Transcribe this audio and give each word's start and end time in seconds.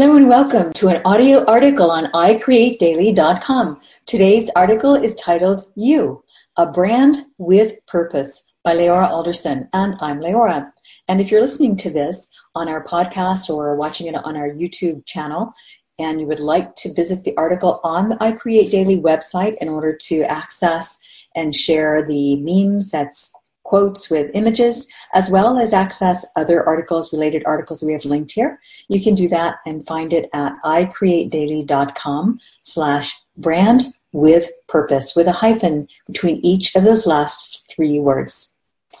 Hello 0.00 0.14
and 0.14 0.28
welcome 0.28 0.72
to 0.74 0.86
an 0.86 1.02
audio 1.04 1.44
article 1.46 1.90
on 1.90 2.04
iCreateDaily.com. 2.12 3.80
Today's 4.06 4.48
article 4.54 4.94
is 4.94 5.16
titled 5.16 5.66
You, 5.74 6.22
a 6.56 6.66
Brand 6.66 7.26
with 7.38 7.84
Purpose 7.86 8.44
by 8.62 8.76
LeAura 8.76 9.08
Alderson. 9.08 9.68
And 9.72 9.96
I'm 10.00 10.20
LeAura. 10.20 10.70
And 11.08 11.20
if 11.20 11.32
you're 11.32 11.40
listening 11.40 11.74
to 11.78 11.90
this 11.90 12.30
on 12.54 12.68
our 12.68 12.84
podcast 12.84 13.50
or 13.50 13.74
watching 13.74 14.06
it 14.06 14.14
on 14.14 14.36
our 14.36 14.48
YouTube 14.48 15.04
channel, 15.04 15.52
and 15.98 16.20
you 16.20 16.28
would 16.28 16.38
like 16.38 16.76
to 16.76 16.94
visit 16.94 17.24
the 17.24 17.36
article 17.36 17.80
on 17.82 18.08
the 18.08 18.16
iCreate 18.18 18.70
Daily 18.70 18.98
website 18.98 19.56
in 19.60 19.68
order 19.68 19.92
to 19.92 20.22
access 20.30 21.00
and 21.34 21.56
share 21.56 22.06
the 22.06 22.36
memes 22.36 22.92
that's 22.92 23.32
quotes 23.68 24.08
with 24.08 24.30
images, 24.32 24.88
as 25.12 25.28
well 25.28 25.58
as 25.58 25.74
access 25.74 26.24
other 26.36 26.66
articles, 26.66 27.12
related 27.12 27.42
articles 27.44 27.82
we 27.82 27.92
have 27.92 28.06
linked 28.06 28.32
here. 28.32 28.58
You 28.88 29.02
can 29.02 29.14
do 29.14 29.28
that 29.28 29.56
and 29.66 29.86
find 29.86 30.14
it 30.14 30.30
at 30.32 30.54
iCreateDaily.com 30.64 32.40
slash 32.62 33.14
brand 33.36 33.82
with 34.12 34.50
purpose, 34.68 35.14
with 35.14 35.26
a 35.26 35.32
hyphen 35.32 35.86
between 36.06 36.36
each 36.42 36.74
of 36.74 36.82
those 36.82 37.06
last 37.06 37.62
three 37.70 38.00
words. 38.00 38.56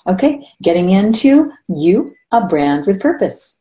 Okay, 0.06 0.46
getting 0.62 0.90
into 0.90 1.50
you, 1.68 2.14
a 2.30 2.46
brand 2.46 2.84
with 2.84 3.00
purpose. 3.00 3.60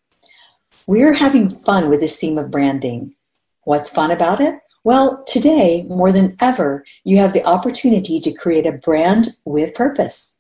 We're 0.88 1.14
having 1.14 1.50
fun 1.50 1.90
with 1.90 2.02
this 2.02 2.20
theme 2.20 2.38
of 2.38 2.52
branding. 2.52 3.16
What's 3.64 3.90
fun 3.90 4.12
about 4.12 4.42
it? 4.42 4.56
Well, 4.84 5.24
today, 5.26 5.86
more 5.88 6.12
than 6.12 6.36
ever, 6.42 6.84
you 7.06 7.18
have 7.18 7.32
the 7.32 7.46
opportunity 7.46 8.20
to 8.20 8.34
create 8.34 8.66
a 8.66 8.74
brand 8.74 9.30
with 9.46 9.74
purpose. 9.74 10.37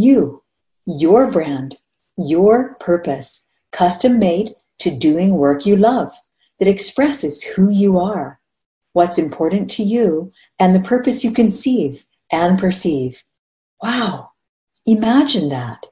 You, 0.00 0.44
your 0.86 1.28
brand, 1.28 1.78
your 2.16 2.74
purpose, 2.74 3.44
custom 3.72 4.20
made 4.20 4.54
to 4.78 4.96
doing 4.96 5.36
work 5.36 5.66
you 5.66 5.74
love 5.76 6.16
that 6.60 6.68
expresses 6.68 7.42
who 7.42 7.68
you 7.68 7.98
are, 7.98 8.38
what's 8.92 9.18
important 9.18 9.68
to 9.70 9.82
you, 9.82 10.30
and 10.56 10.72
the 10.72 10.88
purpose 10.88 11.24
you 11.24 11.32
conceive 11.32 12.04
and 12.30 12.60
perceive. 12.60 13.24
Wow, 13.82 14.30
imagine 14.86 15.48
that. 15.48 15.86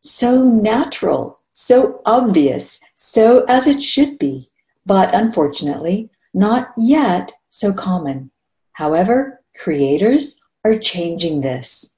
So 0.00 0.42
natural, 0.42 1.40
so 1.52 2.02
obvious, 2.04 2.80
so 2.96 3.44
as 3.44 3.68
it 3.68 3.80
should 3.80 4.18
be, 4.18 4.50
but 4.84 5.14
unfortunately, 5.14 6.10
not 6.34 6.72
yet 6.76 7.30
so 7.50 7.72
common. 7.72 8.32
However, 8.72 9.42
creators 9.56 10.40
are 10.64 10.76
changing 10.76 11.42
this. 11.42 11.94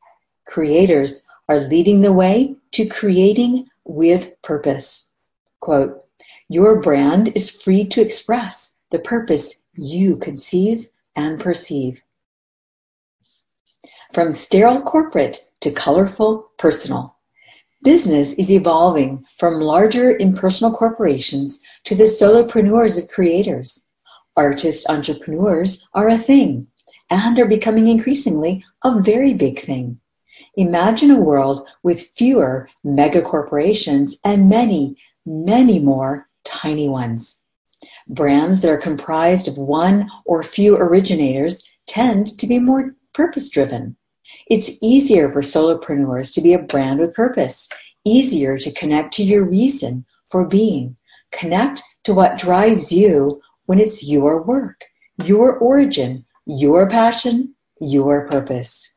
Creators 0.47 1.26
are 1.49 1.61
leading 1.61 2.01
the 2.01 2.13
way 2.13 2.57
to 2.73 2.87
creating 2.87 3.69
with 3.85 4.41
purpose. 4.43 5.11
Quote, 5.61 6.05
Your 6.49 6.81
brand 6.81 7.33
is 7.35 7.51
free 7.51 7.85
to 7.89 8.01
express 8.01 8.73
the 8.91 8.99
purpose 8.99 9.63
you 9.75 10.17
conceive 10.17 10.87
and 11.15 11.41
perceive. 11.41 12.03
From 14.13 14.33
sterile 14.33 14.83
corporate 14.83 15.39
to 15.61 15.71
colorful 15.71 16.51
personal, 16.59 17.17
business 17.83 18.33
is 18.35 18.51
evolving 18.51 19.23
from 19.39 19.61
larger 19.61 20.17
impersonal 20.17 20.73
corporations 20.73 21.61
to 21.85 21.95
the 21.95 22.05
solopreneurs 22.05 23.03
of 23.03 23.09
creators. 23.09 23.87
Artist 24.37 24.89
entrepreneurs 24.89 25.89
are 25.95 26.09
a 26.09 26.19
thing 26.19 26.69
and 27.11 27.39
are 27.39 27.47
becoming 27.47 27.89
increasingly 27.89 28.65
a 28.85 29.01
very 29.01 29.33
big 29.33 29.61
thing. 29.61 30.01
Imagine 30.57 31.11
a 31.11 31.21
world 31.21 31.67
with 31.83 32.03
fewer 32.17 32.69
mega 32.83 33.21
corporations 33.21 34.19
and 34.25 34.49
many, 34.49 34.97
many 35.25 35.79
more 35.79 36.29
tiny 36.45 36.89
ones. 36.89 37.43
Brands 38.09 38.61
that 38.61 38.71
are 38.71 38.79
comprised 38.79 39.49
of 39.49 39.59
one 39.59 40.11
or 40.25 40.43
few 40.43 40.77
originators 40.77 41.69
tend 41.87 42.39
to 42.39 42.47
be 42.47 42.59
more 42.59 42.95
purpose 43.13 43.49
driven. 43.49 43.97
It's 44.49 44.79
easier 44.81 45.31
for 45.31 45.43
solopreneurs 45.43 46.33
to 46.35 46.41
be 46.41 46.53
a 46.53 46.63
brand 46.63 47.01
with 47.01 47.15
purpose, 47.15 47.69
easier 48.05 48.59
to 48.59 48.73
connect 48.73 49.13
to 49.15 49.23
your 49.23 49.45
reason 49.45 50.05
for 50.31 50.47
being, 50.47 50.97
connect 51.33 51.83
to 52.05 52.15
what 52.15 52.39
drives 52.39 52.93
you 52.93 53.41
when 53.67 53.81
it's 53.81 54.07
your 54.07 54.43
work, 54.43 54.85
your 55.25 55.59
origin, 55.59 56.25
your 56.47 56.89
passion, 56.89 57.55
your 57.81 58.27
purpose. 58.29 58.95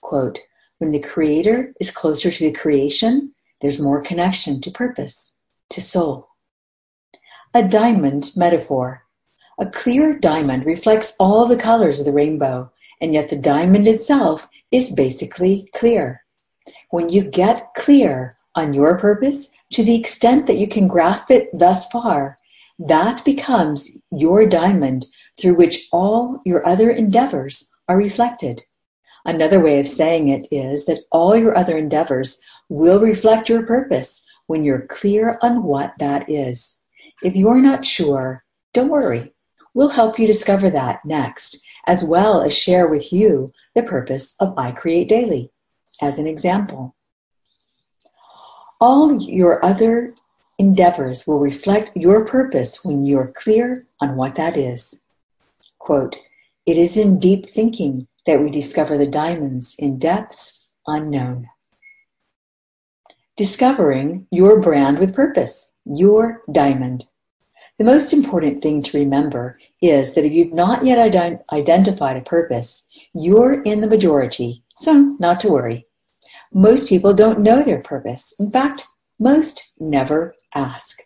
Quote, 0.00 0.40
when 0.80 0.92
the 0.92 0.98
creator 0.98 1.74
is 1.78 1.90
closer 1.90 2.30
to 2.30 2.44
the 2.44 2.58
creation, 2.58 3.34
there's 3.60 3.78
more 3.78 4.00
connection 4.00 4.62
to 4.62 4.70
purpose, 4.70 5.34
to 5.68 5.78
soul. 5.78 6.30
A 7.52 7.62
diamond 7.62 8.32
metaphor. 8.34 9.04
A 9.58 9.66
clear 9.66 10.18
diamond 10.18 10.64
reflects 10.64 11.12
all 11.20 11.44
the 11.44 11.58
colors 11.58 12.00
of 12.00 12.06
the 12.06 12.14
rainbow, 12.14 12.72
and 12.98 13.12
yet 13.12 13.28
the 13.28 13.36
diamond 13.36 13.86
itself 13.86 14.48
is 14.70 14.90
basically 14.90 15.68
clear. 15.74 16.24
When 16.88 17.10
you 17.10 17.24
get 17.24 17.74
clear 17.76 18.38
on 18.54 18.72
your 18.72 18.96
purpose, 18.96 19.50
to 19.74 19.84
the 19.84 19.94
extent 19.94 20.46
that 20.46 20.56
you 20.56 20.66
can 20.66 20.88
grasp 20.88 21.30
it 21.30 21.50
thus 21.52 21.88
far, 21.88 22.38
that 22.78 23.22
becomes 23.26 23.98
your 24.10 24.46
diamond 24.46 25.06
through 25.38 25.56
which 25.56 25.88
all 25.92 26.40
your 26.46 26.66
other 26.66 26.90
endeavors 26.90 27.70
are 27.86 27.98
reflected. 27.98 28.62
Another 29.24 29.60
way 29.60 29.78
of 29.78 29.86
saying 29.86 30.28
it 30.28 30.48
is 30.50 30.86
that 30.86 31.04
all 31.10 31.36
your 31.36 31.56
other 31.56 31.76
endeavors 31.76 32.40
will 32.68 33.00
reflect 33.00 33.48
your 33.48 33.64
purpose 33.66 34.22
when 34.46 34.64
you're 34.64 34.86
clear 34.86 35.38
on 35.42 35.62
what 35.62 35.94
that 35.98 36.28
is. 36.28 36.80
If 37.22 37.36
you're 37.36 37.60
not 37.60 37.84
sure, 37.84 38.44
don't 38.72 38.88
worry. 38.88 39.32
We'll 39.74 39.90
help 39.90 40.18
you 40.18 40.26
discover 40.26 40.70
that 40.70 41.04
next, 41.04 41.64
as 41.86 42.02
well 42.02 42.42
as 42.42 42.56
share 42.56 42.88
with 42.88 43.12
you 43.12 43.50
the 43.74 43.82
purpose 43.82 44.34
of 44.40 44.58
I 44.58 44.72
Create 44.72 45.08
Daily. 45.08 45.50
As 46.02 46.18
an 46.18 46.26
example, 46.26 46.96
all 48.80 49.20
your 49.20 49.64
other 49.64 50.14
endeavors 50.58 51.26
will 51.26 51.38
reflect 51.38 51.96
your 51.96 52.24
purpose 52.24 52.84
when 52.84 53.04
you're 53.04 53.32
clear 53.32 53.86
on 54.00 54.16
what 54.16 54.34
that 54.36 54.56
is. 54.56 55.00
Quote, 55.78 56.18
it 56.66 56.76
is 56.76 56.96
in 56.96 57.18
deep 57.18 57.48
thinking 57.48 58.06
that 58.30 58.40
we 58.40 58.48
discover 58.48 58.96
the 58.96 59.08
diamonds 59.08 59.74
in 59.76 59.98
depths 59.98 60.64
unknown. 60.86 61.48
Discovering 63.36 64.28
your 64.30 64.60
brand 64.60 65.00
with 65.00 65.16
purpose, 65.16 65.72
your 65.84 66.40
diamond. 66.52 67.06
The 67.78 67.84
most 67.84 68.12
important 68.12 68.62
thing 68.62 68.84
to 68.84 68.98
remember 69.00 69.58
is 69.82 70.14
that 70.14 70.24
if 70.24 70.32
you've 70.32 70.52
not 70.52 70.84
yet 70.84 70.98
ident- 70.98 71.42
identified 71.52 72.18
a 72.18 72.20
purpose, 72.20 72.86
you're 73.12 73.64
in 73.64 73.80
the 73.80 73.88
majority, 73.88 74.62
so 74.78 75.16
not 75.18 75.40
to 75.40 75.48
worry. 75.48 75.88
Most 76.52 76.88
people 76.88 77.12
don't 77.12 77.40
know 77.40 77.64
their 77.64 77.82
purpose. 77.82 78.32
In 78.38 78.52
fact, 78.52 78.86
most 79.18 79.72
never 79.80 80.36
ask. 80.54 81.00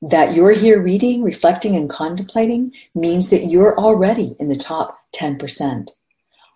That 0.00 0.36
you're 0.36 0.52
here 0.52 0.80
reading, 0.80 1.24
reflecting, 1.24 1.74
and 1.74 1.90
contemplating 1.90 2.70
means 2.94 3.30
that 3.30 3.50
you're 3.50 3.76
already 3.76 4.36
in 4.38 4.46
the 4.46 4.56
top 4.56 5.00
10%. 5.16 5.88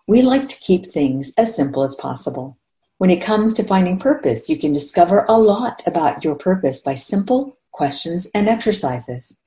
We 0.07 0.23
like 0.23 0.49
to 0.49 0.57
keep 0.57 0.87
things 0.87 1.33
as 1.39 1.55
simple 1.55 1.83
as 1.83 1.95
possible. 1.95 2.59
When 2.99 3.11
it 3.11 3.21
comes 3.21 3.53
to 3.55 3.65
finding 3.65 3.99
purpose, 3.99 4.49
you 4.49 4.59
can 4.59 4.73
discover 4.73 5.25
a 5.29 5.39
lot 5.39 5.83
about 5.87 6.23
your 6.23 6.37
purpose 6.37 6.81
by 6.81 6.95
simple 6.95 7.59
questions 7.73 8.29
and 8.33 8.49
exercises. 8.49 9.39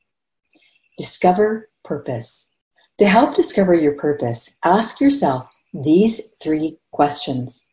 Discover 0.98 1.70
purpose. 1.84 2.50
To 3.00 3.08
help 3.08 3.36
discover 3.36 3.74
your 3.74 3.94
purpose, 3.94 4.58
ask 4.66 5.00
yourself 5.00 5.48
these 5.74 6.32
three 6.42 6.80
questions. 6.92 7.66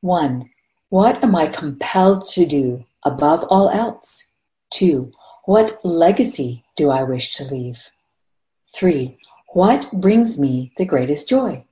One, 0.00 0.50
what 0.88 1.22
am 1.22 1.34
I 1.36 1.48
compelled 1.48 2.28
to 2.28 2.46
do 2.46 2.84
above 3.04 3.44
all 3.50 3.68
else? 3.68 4.30
Two, 4.70 5.12
what 5.44 5.84
legacy 5.84 6.64
do 6.76 6.90
I 6.90 7.02
wish 7.02 7.34
to 7.34 7.44
leave? 7.44 7.90
Three, 8.74 9.18
what 9.52 9.90
brings 9.92 10.38
me 10.38 10.72
the 10.78 10.86
greatest 10.86 11.28
joy? 11.28 11.65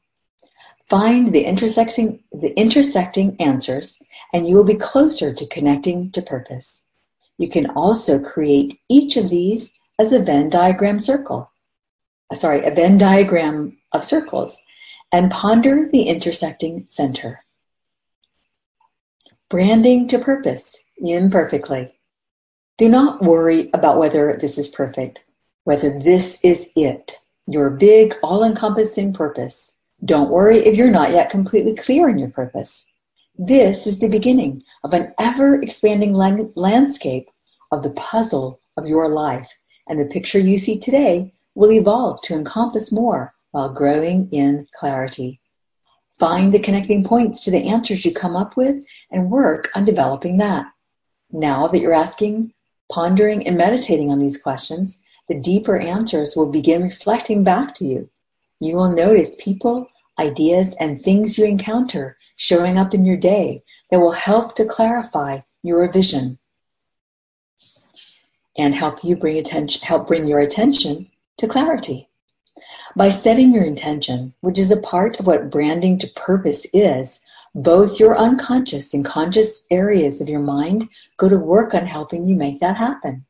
Find 0.89 1.33
the 1.33 1.45
intersecting, 1.45 2.23
the 2.33 2.59
intersecting 2.59 3.41
answers, 3.41 4.03
and 4.33 4.47
you 4.47 4.57
will 4.57 4.65
be 4.65 4.75
closer 4.75 5.33
to 5.33 5.47
connecting 5.47 6.11
to 6.11 6.21
purpose. 6.21 6.87
You 7.39 7.49
can 7.49 7.71
also 7.71 8.19
create 8.19 8.79
each 8.89 9.17
of 9.17 9.31
these 9.31 9.73
as 9.99 10.13
a 10.13 10.23
Venn 10.23 10.51
diagram 10.51 11.01
circle. 11.01 11.51
Uh, 12.31 12.37
sorry, 12.37 12.65
a 12.65 12.71
Venn 12.71 12.99
diagram 12.99 13.79
of 13.93 14.05
circles, 14.05 14.63
and 15.13 15.31
ponder 15.31 15.87
the 15.91 16.03
intersecting 16.03 16.85
center. 16.87 17.45
Branding 19.49 20.09
to 20.09 20.19
purpose 20.19 20.85
imperfectly. 20.99 21.95
Do 22.77 22.89
not 22.89 23.23
worry 23.23 23.71
about 23.73 23.99
whether 23.99 24.37
this 24.37 24.59
is 24.59 24.69
perfect, 24.69 25.21
whether 25.63 25.97
this 25.99 26.41
is 26.43 26.71
it, 26.75 27.19
your 27.47 27.71
big, 27.71 28.17
all 28.23 28.43
encompassing 28.43 29.13
purpose. 29.13 29.79
Don't 30.05 30.29
worry 30.29 30.59
if 30.59 30.77
you're 30.77 30.91
not 30.91 31.12
yet 31.12 31.31
completely 31.31 31.75
clear 31.75 32.11
on 32.11 32.19
your 32.19 32.29
purpose. 32.29 32.93
This 33.39 33.87
is 33.87 34.01
the 34.01 34.09
beginning 34.09 34.62
of 34.83 34.93
an 34.93 35.15
ever 35.19 35.55
expanding 35.62 36.12
landscape 36.12 37.31
of 37.73 37.83
the 37.83 37.91
puzzle 37.91 38.61
of 38.77 38.87
your 38.87 39.09
life, 39.09 39.51
and 39.89 39.99
the 39.99 40.12
picture 40.12 40.39
you 40.39 40.59
see 40.59 40.79
today 40.79 41.33
will 41.55 41.73
evolve 41.73 42.21
to 42.23 42.35
encompass 42.35 42.93
more 42.93 43.33
while 43.53 43.73
growing 43.73 44.29
in 44.31 44.67
clarity. 44.79 45.41
Find 46.19 46.53
the 46.53 46.59
connecting 46.59 47.03
points 47.03 47.43
to 47.45 47.50
the 47.50 47.67
answers 47.67 48.05
you 48.05 48.12
come 48.12 48.37
up 48.37 48.59
with 48.59 48.85
and 49.11 49.31
work 49.31 49.71
on 49.75 49.87
developing 49.87 50.37
that. 50.37 50.67
Now 51.33 51.67
that 51.69 51.81
you're 51.81 51.95
asking, 51.95 52.53
pondering, 52.93 53.47
and 53.47 53.57
meditating 53.57 54.11
on 54.11 54.19
these 54.19 54.43
questions, 54.43 55.03
the 55.29 55.41
deeper 55.41 55.79
answers 55.79 56.37
will 56.37 56.53
begin 56.53 56.83
reflecting 56.83 57.43
back 57.43 57.73
to 57.77 57.85
you. 57.87 58.11
You 58.61 58.77
will 58.77 58.91
notice 58.91 59.35
people, 59.39 59.89
ideas, 60.19 60.75
and 60.81 61.02
things 61.02 61.38
you 61.38 61.44
encounter 61.44 62.16
showing 62.37 62.76
up 62.76 62.94
in 62.94 63.05
your 63.05 63.16
day 63.16 63.62
that 63.90 64.00
will 64.00 64.12
help 64.12 64.55
to 64.56 64.64
clarify 64.64 65.40
your 65.62 65.90
vision 65.90 66.38
and 68.56 68.75
help 68.75 69.02
you 69.02 69.16
bring 69.16 69.37
attention 69.37 69.82
help 69.82 70.06
bring 70.06 70.26
your 70.26 70.38
attention 70.38 71.11
to 71.38 71.49
clarity. 71.49 72.08
By 72.94 73.11
setting 73.11 73.52
your 73.52 73.64
intention, 73.64 74.34
which 74.40 74.58
is 74.58 74.70
a 74.70 74.81
part 74.81 75.19
of 75.19 75.26
what 75.26 75.50
branding 75.50 75.99
to 75.99 76.06
purpose 76.14 76.66
is, 76.72 77.20
both 77.55 77.99
your 77.99 78.16
unconscious 78.16 78.94
and 78.94 79.05
conscious 79.05 79.66
areas 79.70 80.20
of 80.20 80.28
your 80.28 80.40
mind 80.40 80.88
go 81.16 81.28
to 81.28 81.38
work 81.38 81.75
on 81.75 81.87
helping 81.87 82.25
you 82.25 82.37
make 82.37 82.61
that 82.61 82.76
happen. 82.76 83.26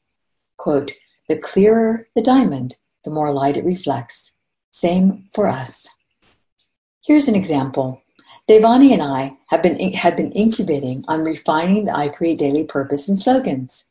Quote, 0.59 0.93
the 1.29 1.39
clearer 1.39 2.09
the 2.15 2.23
diamond, 2.23 2.77
the 3.05 3.11
more 3.11 3.33
light 3.33 3.57
it 3.57 3.65
reflects. 3.65 4.33
Same 4.71 5.29
for 5.33 5.47
us. 5.47 5.87
Here's 7.07 7.29
an 7.29 7.35
example. 7.35 8.03
Devani 8.49 8.91
and 8.91 9.03
I 9.03 9.37
have 9.49 9.63
been, 9.63 9.93
have 9.93 10.17
been 10.17 10.33
incubating 10.33 11.05
on 11.07 11.23
refining 11.23 11.85
the 11.85 11.95
I 11.95 12.09
Create 12.09 12.39
Daily 12.39 12.65
purpose 12.65 13.11
and 13.11 13.19
slogans. 13.19 13.91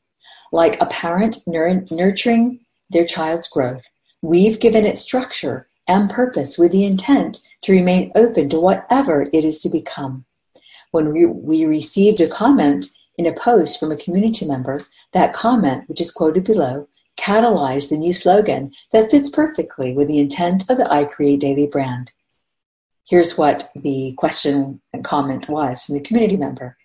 Like 0.52 0.82
a 0.82 0.88
parent 0.88 1.38
nurturing 1.46 2.62
their 2.90 3.06
child's 3.06 3.48
growth, 3.48 3.92
we've 4.24 4.60
given 4.60 4.84
it 4.84 4.98
structure 4.98 5.68
and 5.88 6.10
purpose 6.10 6.58
with 6.58 6.72
the 6.72 6.86
intent 6.86 7.42
to 7.62 7.72
remain 7.72 8.12
open 8.16 8.50
to 8.50 8.60
whatever 8.60 9.30
it 9.32 9.46
is 9.46 9.60
to 9.60 9.70
become. 9.70 10.26
When 10.90 11.14
we, 11.14 11.28
we 11.28 11.66
received 11.66 12.20
a 12.20 12.28
comment 12.28 12.88
in 13.20 13.28
a 13.28 13.34
post 13.34 13.80
from 13.80 13.92
a 13.92 13.96
community 13.96 14.48
member, 14.48 14.80
that 15.12 15.34
comment, 15.34 15.88
which 15.88 16.02
is 16.02 16.12
quoted 16.12 16.46
below, 16.46 16.88
catalyzed 17.16 17.92
the 17.92 17.98
new 17.98 18.12
slogan 18.12 18.72
that 18.92 19.12
fits 19.12 19.30
perfectly 19.30 19.94
with 19.94 20.08
the 20.08 20.18
intent 20.18 20.64
of 20.68 20.78
the 20.78 20.92
I 20.92 21.06
Create 21.06 21.42
Daily 21.42 21.68
brand. 21.68 22.12
Here's 23.06 23.38
what 23.38 23.70
the 23.76 24.14
question 24.18 24.82
and 24.94 25.04
comment 25.04 25.50
was 25.50 25.84
from 25.84 25.96
the 25.96 26.02
community 26.02 26.38
member. 26.38 26.78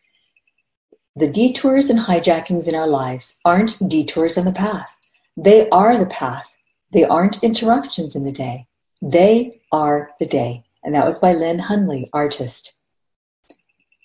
The 1.14 1.28
detours 1.28 1.90
and 1.90 2.00
hijackings 2.00 2.68
in 2.68 2.74
our 2.74 2.88
lives 2.88 3.40
aren't 3.44 3.88
detours 3.88 4.36
on 4.36 4.44
the 4.44 4.52
path. 4.52 4.88
They 5.36 5.68
are 5.70 5.96
the 5.96 6.06
path. 6.06 6.48
They 6.92 7.04
aren't 7.04 7.42
interruptions 7.42 8.16
in 8.16 8.24
the 8.24 8.32
day. 8.32 8.66
They 9.00 9.60
are 9.72 10.10
the 10.18 10.26
day. 10.26 10.64
And 10.84 10.94
that 10.94 11.06
was 11.06 11.18
by 11.18 11.32
Lynn 11.32 11.58
Hunley, 11.58 12.08
artist. 12.12 12.76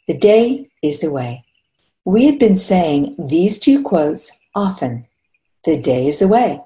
The 0.07 0.17
day 0.17 0.69
is 0.81 0.99
the 0.99 1.11
way. 1.11 1.45
We 2.05 2.25
have 2.25 2.37
been 2.37 2.57
saying 2.57 3.15
these 3.17 3.59
two 3.59 3.81
quotes 3.81 4.31
often 4.53 5.07
the 5.63 5.79
day 5.79 6.07
is 6.07 6.19
the 6.19 6.27
way, 6.27 6.61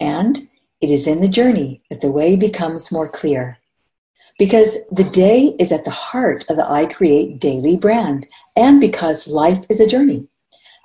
and 0.00 0.48
it 0.80 0.90
is 0.90 1.06
in 1.06 1.20
the 1.20 1.28
journey 1.28 1.80
that 1.88 2.00
the 2.00 2.10
way 2.10 2.34
becomes 2.34 2.90
more 2.90 3.08
clear. 3.08 3.58
Because 4.38 4.78
the 4.90 5.04
day 5.04 5.54
is 5.58 5.72
at 5.72 5.84
the 5.84 5.90
heart 5.90 6.44
of 6.48 6.56
the 6.56 6.70
I 6.70 6.86
Create 6.86 7.38
daily 7.38 7.76
brand, 7.76 8.26
and 8.56 8.80
because 8.80 9.28
life 9.28 9.64
is 9.68 9.80
a 9.80 9.86
journey. 9.86 10.26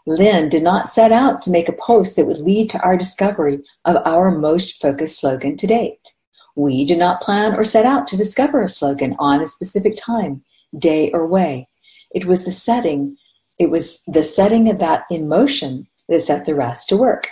Lynn 0.05 0.49
did 0.49 0.63
not 0.63 0.89
set 0.89 1.11
out 1.11 1.41
to 1.41 1.51
make 1.51 1.67
a 1.67 1.73
post 1.73 2.15
that 2.15 2.25
would 2.25 2.39
lead 2.39 2.69
to 2.69 2.81
our 2.81 2.97
discovery 2.97 3.59
of 3.85 3.97
our 4.05 4.31
most 4.31 4.81
focused 4.81 5.19
slogan 5.19 5.57
to 5.57 5.67
date. 5.67 6.13
We 6.55 6.85
did 6.85 6.97
not 6.97 7.21
plan 7.21 7.55
or 7.55 7.63
set 7.63 7.85
out 7.85 8.07
to 8.07 8.17
discover 8.17 8.61
a 8.61 8.69
slogan 8.69 9.15
on 9.19 9.41
a 9.41 9.47
specific 9.47 9.95
time, 9.97 10.43
day, 10.77 11.11
or 11.11 11.27
way. 11.27 11.67
It 12.11 12.25
was 12.25 12.45
the 12.45 12.51
setting, 12.51 13.17
it 13.59 13.69
was 13.69 14.03
the 14.07 14.23
setting 14.23 14.69
of 14.69 14.79
that 14.79 15.03
in 15.11 15.27
motion 15.27 15.87
that 16.07 16.21
set 16.21 16.45
the 16.45 16.55
rest 16.55 16.89
to 16.89 16.97
work 16.97 17.27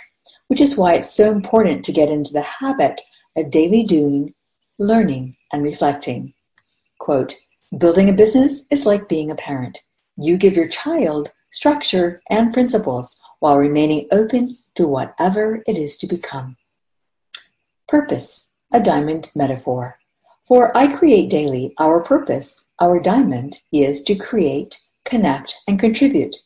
which 0.48 0.60
is 0.60 0.76
why 0.76 0.94
it's 0.94 1.14
so 1.14 1.30
important 1.30 1.84
to 1.84 1.92
get 1.92 2.10
into 2.10 2.32
the 2.32 2.42
habit 2.42 3.00
of 3.36 3.50
daily 3.50 3.82
doing, 3.82 4.34
learning, 4.78 5.36
and 5.56 5.64
reflecting. 5.64 6.34
Quote, 7.00 7.34
building 7.78 8.10
a 8.10 8.12
business 8.12 8.64
is 8.70 8.84
like 8.84 9.08
being 9.08 9.30
a 9.30 9.34
parent. 9.34 9.78
You 10.18 10.36
give 10.36 10.54
your 10.54 10.68
child 10.68 11.32
structure 11.50 12.20
and 12.28 12.52
principles 12.52 13.18
while 13.40 13.56
remaining 13.56 14.06
open 14.12 14.58
to 14.74 14.86
whatever 14.86 15.62
it 15.66 15.78
is 15.78 15.96
to 15.96 16.06
become. 16.06 16.58
Purpose, 17.88 18.52
a 18.70 18.80
diamond 18.80 19.30
metaphor. 19.34 19.98
For 20.46 20.76
I 20.76 20.94
Create 20.94 21.30
Daily, 21.30 21.74
our 21.78 22.02
purpose, 22.02 22.66
our 22.78 23.00
diamond, 23.00 23.60
is 23.72 24.02
to 24.02 24.14
create, 24.14 24.78
connect, 25.06 25.56
and 25.66 25.80
contribute. 25.80 26.36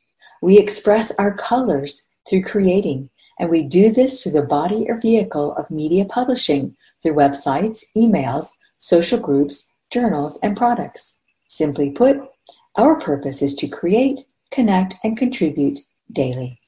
We 0.40 0.56
express 0.56 1.10
our 1.18 1.34
colors 1.34 2.06
through 2.28 2.44
creating 2.44 3.10
and 3.40 3.50
we 3.50 3.62
do 3.62 3.90
this 3.90 4.22
through 4.22 4.32
the 4.32 4.42
body 4.42 4.86
or 4.88 5.00
vehicle 5.00 5.56
of 5.56 5.70
media 5.70 6.04
publishing 6.04 6.76
through 7.02 7.14
websites, 7.14 7.82
emails, 7.96 8.50
social 8.80 9.20
groups, 9.20 9.70
journals, 9.90 10.38
and 10.42 10.56
products. 10.56 11.18
Simply 11.46 11.90
put, 11.90 12.18
our 12.76 12.98
purpose 12.98 13.42
is 13.42 13.54
to 13.56 13.68
create, 13.68 14.20
connect, 14.50 14.94
and 15.04 15.18
contribute 15.18 15.80
daily. 16.10 16.58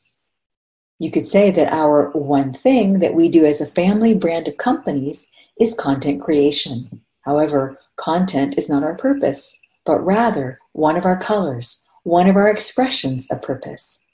You 0.99 1.11
could 1.11 1.25
say 1.25 1.51
that 1.51 1.73
our 1.73 2.11
one 2.11 2.53
thing 2.53 2.99
that 2.99 3.15
we 3.15 3.31
do 3.31 3.47
as 3.47 3.61
a 3.61 3.67
family 3.67 4.15
brand 4.15 4.47
of 4.47 4.59
companies 4.59 5.27
is 5.59 5.75
content 5.75 6.21
creation. 6.21 7.01
However, 7.23 7.79
content 7.97 8.59
is 8.59 8.69
not 8.69 8.85
our 8.85 8.95
purpose, 8.95 9.59
but 9.87 10.05
rather 10.05 10.59
one 10.73 10.97
of 10.97 11.07
our 11.07 11.17
colors, 11.17 11.87
one 12.03 12.29
of 12.29 12.37
our 12.37 12.51
expressions 12.51 13.27
of 13.31 13.41
purpose. 13.41 14.05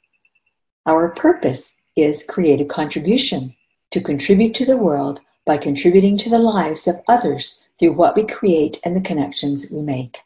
Our 0.86 1.08
purpose 1.08 1.74
is 1.96 2.22
create 2.22 2.60
a 2.60 2.64
contribution, 2.64 3.56
to 3.90 4.00
contribute 4.00 4.54
to 4.54 4.66
the 4.66 4.76
world 4.76 5.20
by 5.44 5.56
contributing 5.56 6.16
to 6.18 6.30
the 6.30 6.38
lives 6.38 6.86
of 6.86 7.00
others 7.08 7.60
through 7.78 7.92
what 7.92 8.16
we 8.16 8.24
create 8.24 8.78
and 8.84 8.96
the 8.96 9.00
connections 9.00 9.70
we 9.70 9.82
make. 9.82 10.18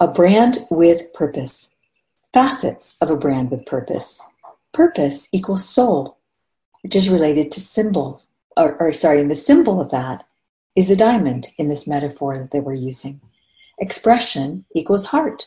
A 0.00 0.08
brand 0.08 0.58
with 0.70 1.12
purpose. 1.14 1.76
Facets 2.32 2.96
of 3.00 3.10
a 3.10 3.16
brand 3.16 3.50
with 3.50 3.66
purpose. 3.66 4.20
Purpose 4.72 5.28
equals 5.32 5.68
soul, 5.68 6.18
which 6.82 6.96
is 6.96 7.08
related 7.08 7.52
to 7.52 7.60
symbols. 7.60 8.26
Or, 8.56 8.76
or 8.80 8.92
sorry, 8.92 9.20
and 9.20 9.30
the 9.30 9.36
symbol 9.36 9.80
of 9.80 9.90
that 9.90 10.24
is 10.76 10.90
a 10.90 10.96
diamond 10.96 11.48
in 11.58 11.68
this 11.68 11.86
metaphor 11.86 12.48
that 12.52 12.62
we're 12.62 12.74
using. 12.74 13.20
Expression 13.78 14.64
equals 14.74 15.06
heart. 15.06 15.46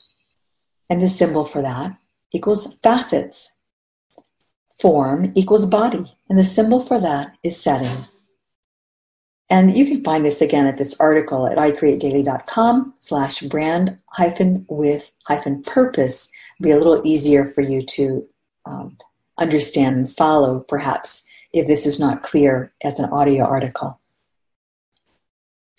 And 0.89 1.01
the 1.01 1.10
symbol 1.10 1.43
for 1.43 1.62
that 1.62 1.98
equals 2.31 2.77
facets 2.81 3.57
form 4.79 5.31
equals 5.36 5.65
body, 5.65 6.15
and 6.29 6.38
the 6.38 6.43
symbol 6.43 6.79
for 6.79 7.00
that 7.00 7.36
is 7.43 7.60
setting. 7.60 8.05
And 9.50 9.77
you 9.77 9.86
can 9.86 10.04
find 10.04 10.25
this 10.25 10.42
again 10.42 10.68
at 10.68 10.77
this 10.77 11.00
article 11.00 11.48
at 11.48 11.58
icreatedaily.com 11.58 12.94
slash 13.00 13.42
brand 13.42 13.98
hyphen 14.08 14.66
with 14.70 15.12
hyphen 15.24 15.63
purpose. 15.63 16.30
It'll 16.60 16.63
be 16.63 16.72
a 16.72 16.77
little 16.77 17.08
easier 17.08 17.46
for 17.46 17.62
you 17.62 17.82
to 17.86 18.27
um, 18.66 18.98
understand 19.38 19.96
and 19.96 20.12
follow, 20.12 20.60
perhaps, 20.60 21.25
if 21.54 21.66
this 21.66 21.86
is 21.86 22.00
not 22.00 22.24
clear 22.24 22.74
as 22.84 23.00
an 23.00 23.10
audio 23.10 23.46
article. 23.46 24.00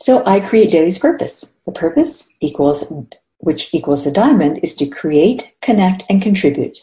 So 0.01 0.25
I 0.25 0.41
create 0.41 0.71
daily's 0.71 0.99
purpose. 0.99 1.53
The 1.67 1.73
purpose 1.73 2.29
equals, 2.41 2.91
which 3.39 3.75
equals 3.75 4.05
the 4.05 4.13
diamond, 4.13 4.61
is 4.63 4.75
to 4.77 4.87
create, 4.87 5.53
connect, 5.61 6.05
and 6.09 6.23
contribute. 6.23 6.79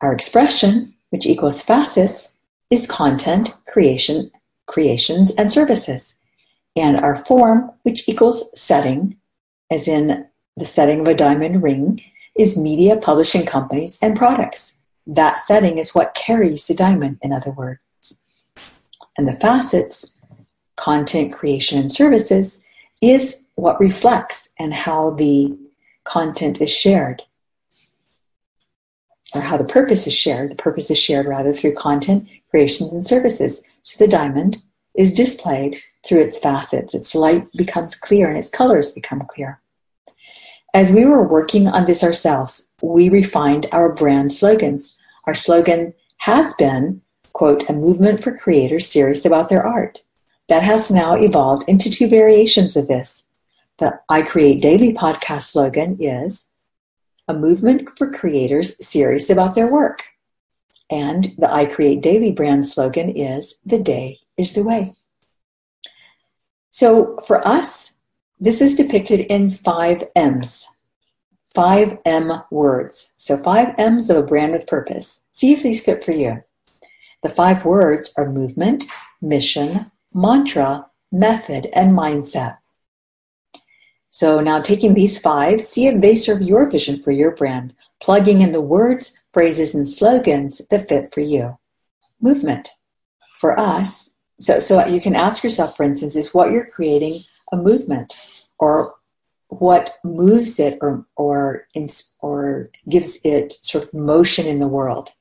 Our 0.00 0.12
expression 0.12 0.94
which 1.10 1.26
equals 1.26 1.60
facets, 1.60 2.32
is 2.70 2.86
content, 2.86 3.52
creation, 3.66 4.30
creations, 4.70 5.32
and 5.32 5.52
services. 5.52 6.16
And 6.76 6.96
our 6.96 7.16
form, 7.16 7.72
which 7.82 8.08
equals 8.08 8.50
setting, 8.58 9.16
as 9.70 9.88
in 9.88 10.26
the 10.56 10.64
setting 10.64 11.00
of 11.00 11.08
a 11.08 11.14
diamond 11.14 11.62
ring, 11.62 12.00
is 12.38 12.56
media, 12.56 12.96
publishing 12.96 13.44
companies, 13.44 13.98
and 14.00 14.16
products. 14.16 14.74
That 15.06 15.38
setting 15.38 15.78
is 15.78 15.94
what 15.94 16.14
carries 16.14 16.66
the 16.66 16.74
diamond, 16.74 17.18
in 17.20 17.32
other 17.32 17.50
words. 17.50 17.80
And 19.18 19.26
the 19.26 19.36
facets, 19.40 20.12
content, 20.76 21.32
creation, 21.32 21.78
and 21.78 21.90
services, 21.90 22.62
is 23.02 23.44
what 23.56 23.80
reflects 23.80 24.50
and 24.58 24.72
how 24.72 25.10
the 25.10 25.58
content 26.04 26.60
is 26.60 26.70
shared 26.70 27.22
or 29.34 29.40
how 29.40 29.56
the 29.56 29.64
purpose 29.64 30.06
is 30.06 30.14
shared. 30.14 30.50
The 30.50 30.56
purpose 30.56 30.90
is 30.90 30.98
shared 30.98 31.26
rather 31.26 31.52
through 31.52 31.74
content, 31.74 32.28
creations, 32.50 32.92
and 32.92 33.06
services. 33.06 33.62
So 33.82 34.04
the 34.04 34.10
diamond 34.10 34.58
is 34.94 35.12
displayed 35.12 35.80
through 36.04 36.20
its 36.20 36.38
facets. 36.38 36.94
Its 36.94 37.14
light 37.14 37.50
becomes 37.56 37.94
clear 37.94 38.28
and 38.28 38.38
its 38.38 38.50
colors 38.50 38.92
become 38.92 39.22
clear. 39.22 39.60
As 40.74 40.92
we 40.92 41.04
were 41.04 41.26
working 41.26 41.68
on 41.68 41.84
this 41.84 42.04
ourselves, 42.04 42.68
we 42.82 43.08
refined 43.08 43.66
our 43.72 43.92
brand 43.92 44.32
slogans. 44.32 44.98
Our 45.26 45.34
slogan 45.34 45.94
has 46.18 46.54
been 46.54 47.02
quote, 47.32 47.68
a 47.68 47.72
movement 47.72 48.22
for 48.22 48.36
creators 48.36 48.88
serious 48.88 49.24
about 49.24 49.48
their 49.48 49.66
art. 49.66 50.02
That 50.48 50.62
has 50.62 50.90
now 50.90 51.14
evolved 51.14 51.68
into 51.68 51.90
two 51.90 52.08
variations 52.08 52.76
of 52.76 52.88
this. 52.88 53.24
The 53.78 54.00
I 54.08 54.22
Create 54.22 54.60
Daily 54.60 54.92
podcast 54.92 55.44
slogan 55.44 55.96
is 56.00 56.50
a 57.28 57.34
movement 57.34 57.88
for 57.96 58.10
creators 58.10 58.84
serious 58.84 59.30
about 59.30 59.54
their 59.54 59.68
work. 59.68 60.04
And 60.90 61.34
the 61.38 61.50
I 61.50 61.66
Create 61.66 62.00
Daily 62.00 62.32
brand 62.32 62.66
slogan 62.66 63.10
is 63.10 63.60
the 63.64 63.78
day 63.78 64.18
is 64.36 64.54
the 64.54 64.64
way. 64.64 64.94
So 66.70 67.18
for 67.26 67.46
us, 67.46 67.92
this 68.38 68.60
is 68.60 68.74
depicted 68.74 69.20
in 69.20 69.50
five 69.50 70.04
M's. 70.16 70.68
Five 71.44 71.98
M 72.04 72.42
words. 72.50 73.14
So 73.16 73.36
five 73.36 73.74
M's 73.76 74.08
of 74.08 74.16
a 74.16 74.22
brand 74.22 74.52
with 74.52 74.66
purpose. 74.66 75.24
See 75.32 75.52
if 75.52 75.62
these 75.62 75.84
fit 75.84 76.02
for 76.02 76.12
you. 76.12 76.42
The 77.22 77.28
five 77.28 77.64
words 77.64 78.14
are 78.16 78.30
movement, 78.30 78.84
mission, 79.20 79.90
mantra, 80.14 80.86
method, 81.12 81.68
and 81.74 81.96
mindset. 81.96 82.58
So 84.20 84.38
now 84.38 84.60
taking 84.60 84.92
these 84.92 85.18
five, 85.18 85.62
see 85.62 85.86
if 85.86 86.02
they 86.02 86.14
serve 86.14 86.42
your 86.42 86.68
vision 86.68 87.00
for 87.00 87.10
your 87.10 87.30
brand, 87.30 87.74
plugging 88.02 88.42
in 88.42 88.52
the 88.52 88.60
words, 88.60 89.18
phrases, 89.32 89.74
and 89.74 89.88
slogans 89.88 90.60
that 90.68 90.90
fit 90.90 91.06
for 91.10 91.22
you. 91.22 91.56
Movement. 92.20 92.68
For 93.38 93.58
us, 93.58 94.12
so, 94.38 94.60
so 94.60 94.84
you 94.84 95.00
can 95.00 95.16
ask 95.16 95.42
yourself, 95.42 95.74
for 95.74 95.84
instance, 95.84 96.16
is 96.16 96.34
what 96.34 96.50
you're 96.50 96.66
creating 96.66 97.20
a 97.50 97.56
movement 97.56 98.14
or 98.58 98.96
what 99.48 99.96
moves 100.04 100.60
it 100.60 100.76
or, 100.82 101.06
or, 101.16 101.66
or 102.18 102.68
gives 102.90 103.20
it 103.24 103.52
sort 103.52 103.84
of 103.84 103.94
motion 103.94 104.44
in 104.46 104.58
the 104.58 104.68
world? 104.68 105.14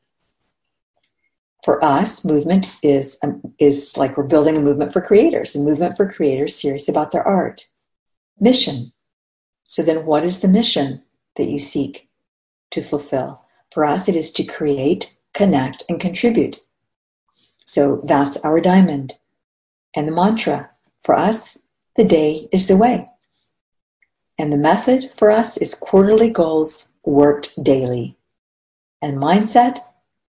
For 1.64 1.82
us, 1.82 2.26
movement 2.26 2.76
is, 2.84 3.18
um, 3.24 3.54
is 3.60 3.96
like 3.96 4.18
we're 4.18 4.24
building 4.26 4.58
a 4.58 4.62
movement 4.62 4.92
for 4.92 5.00
creators, 5.00 5.56
a 5.56 5.60
movement 5.60 5.96
for 5.96 6.12
creators 6.12 6.54
serious 6.54 6.90
about 6.90 7.12
their 7.12 7.26
art. 7.26 7.66
Mission. 8.40 8.94
So 9.64 9.84
then 9.84 10.06
what 10.06 10.24
is 10.24 10.40
the 10.40 10.48
mission 10.48 11.04
that 11.36 11.50
you 11.50 11.60
seek 11.60 12.10
to 12.72 12.82
fulfill? 12.82 13.42
For 13.72 13.86
us, 13.86 14.08
it 14.10 14.16
is 14.16 14.32
to 14.32 14.44
create, 14.44 15.16
connect, 15.34 15.84
and 15.88 16.00
contribute. 16.00 16.58
So 17.66 18.02
that's 18.06 18.38
our 18.38 18.60
diamond. 18.62 19.16
And 19.96 20.08
the 20.08 20.12
mantra 20.12 20.72
for 21.02 21.16
us, 21.16 21.60
the 21.96 22.04
day 22.04 22.48
is 22.52 22.68
the 22.68 22.78
way. 22.78 23.08
And 24.40 24.52
the 24.52 24.58
method 24.58 25.12
for 25.16 25.30
us 25.30 25.58
is 25.58 25.76
quarterly 25.76 26.30
goals 26.30 26.94
worked 27.06 27.62
daily. 27.62 28.18
And 29.02 29.18
mindset 29.18 29.80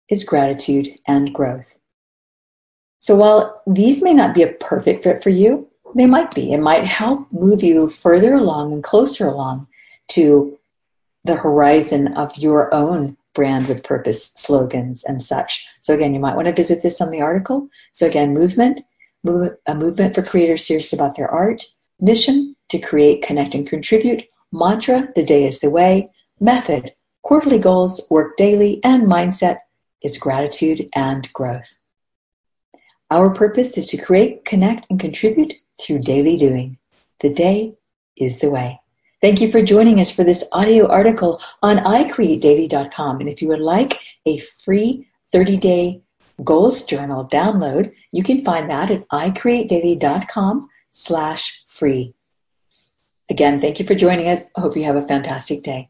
is 0.08 0.24
gratitude 0.24 0.98
and 1.06 1.32
growth. 1.32 1.80
So 2.98 3.16
while 3.16 3.62
these 3.66 4.02
may 4.02 4.12
not 4.12 4.34
be 4.34 4.42
a 4.42 4.52
perfect 4.52 5.04
fit 5.04 5.22
for 5.22 5.30
you, 5.30 5.69
they 5.94 6.06
might 6.06 6.34
be. 6.34 6.52
It 6.52 6.60
might 6.60 6.84
help 6.84 7.30
move 7.32 7.62
you 7.62 7.88
further 7.88 8.34
along 8.34 8.72
and 8.72 8.82
closer 8.82 9.28
along 9.28 9.66
to 10.08 10.58
the 11.24 11.36
horizon 11.36 12.14
of 12.14 12.36
your 12.36 12.72
own 12.74 13.16
brand 13.34 13.68
with 13.68 13.84
purpose 13.84 14.32
slogans 14.34 15.04
and 15.04 15.22
such. 15.22 15.66
So 15.80 15.94
again, 15.94 16.14
you 16.14 16.20
might 16.20 16.34
want 16.34 16.46
to 16.46 16.52
visit 16.52 16.82
this 16.82 17.00
on 17.00 17.10
the 17.10 17.20
article. 17.20 17.68
So 17.92 18.06
again, 18.06 18.32
movement, 18.32 18.80
move, 19.22 19.56
a 19.66 19.74
movement 19.74 20.14
for 20.14 20.22
creators 20.22 20.66
serious 20.66 20.92
about 20.92 21.16
their 21.16 21.30
art, 21.30 21.64
mission 22.00 22.56
to 22.70 22.78
create, 22.78 23.22
connect, 23.22 23.54
and 23.54 23.68
contribute, 23.68 24.24
mantra, 24.52 25.08
the 25.14 25.24
day 25.24 25.46
is 25.46 25.60
the 25.60 25.70
way, 25.70 26.10
method, 26.40 26.92
quarterly 27.22 27.58
goals, 27.58 28.06
work 28.10 28.36
daily, 28.36 28.80
and 28.82 29.04
mindset 29.04 29.58
is 30.02 30.18
gratitude 30.18 30.88
and 30.94 31.32
growth. 31.32 31.78
Our 33.10 33.30
purpose 33.30 33.76
is 33.76 33.86
to 33.86 33.96
create, 33.96 34.44
connect, 34.44 34.86
and 34.88 34.98
contribute 34.98 35.54
through 35.80 36.00
daily 36.00 36.36
doing. 36.36 36.78
The 37.20 37.32
day 37.32 37.74
is 38.16 38.38
the 38.38 38.50
way. 38.50 38.80
Thank 39.20 39.40
you 39.40 39.50
for 39.50 39.60
joining 39.60 40.00
us 40.00 40.10
for 40.10 40.24
this 40.24 40.44
audio 40.52 40.86
article 40.86 41.42
on 41.62 41.78
iCreateDaily.com. 41.78 43.20
And 43.20 43.28
if 43.28 43.42
you 43.42 43.48
would 43.48 43.60
like 43.60 44.00
a 44.24 44.38
free 44.38 45.08
30 45.30 45.58
day 45.58 46.02
goals 46.42 46.84
journal 46.84 47.28
download, 47.28 47.92
you 48.12 48.22
can 48.22 48.42
find 48.42 48.70
that 48.70 48.90
at 48.90 49.06
iCreateDaily.com 49.08 50.68
slash 50.88 51.62
free. 51.66 52.14
Again, 53.28 53.60
thank 53.60 53.78
you 53.78 53.86
for 53.86 53.94
joining 53.94 54.28
us. 54.28 54.48
I 54.56 54.62
hope 54.62 54.76
you 54.76 54.84
have 54.84 54.96
a 54.96 55.06
fantastic 55.06 55.62
day. 55.62 55.89